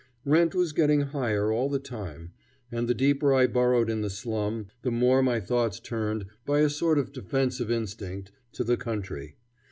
Rent 0.25 0.55
was 0.55 0.73
getting 0.73 1.01
higher 1.01 1.51
all 1.51 1.69
the 1.69 1.77
time, 1.77 2.31
and 2.71 2.87
the 2.87 2.95
deeper 2.95 3.35
I 3.35 3.45
burrowed 3.45 3.87
in 3.87 4.01
the 4.01 4.09
slum, 4.09 4.65
the 4.81 4.89
more 4.89 5.21
my 5.21 5.39
thoughts 5.39 5.79
turned, 5.79 6.25
by 6.43 6.61
a 6.61 6.71
sort 6.71 6.97
of 6.97 7.11
defensive 7.13 7.69
instinct, 7.69 8.31
to 8.53 8.63
the 8.63 8.77
country. 8.77 9.35